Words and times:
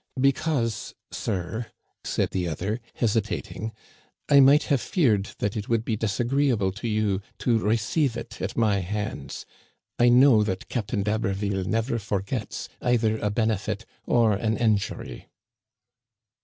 Because, 0.19 0.95
sir," 1.11 1.67
said 2.03 2.31
the 2.31 2.47
other, 2.47 2.81
hesitating," 2.95 3.71
I 4.31 4.39
might 4.39 4.63
have 4.63 4.81
feared 4.81 5.25
that 5.37 5.55
it 5.55 5.69
would 5.69 5.85
be 5.85 5.95
disagreeable 5.95 6.71
to 6.71 6.87
you 6.87 7.21
to 7.37 7.59
re 7.59 7.77
ceive 7.77 8.17
it 8.17 8.41
at 8.41 8.57
my 8.57 8.79
hands. 8.79 9.45
I 9.99 10.09
know 10.09 10.43
that 10.43 10.69
Captain 10.69 11.03
d'Haberville 11.03 11.65
never 11.65 11.99
forgets 11.99 12.67
either 12.81 13.19
a 13.19 13.29
benefit 13.29 13.85
or 14.07 14.33
an 14.33 14.57
injury." 14.57 15.27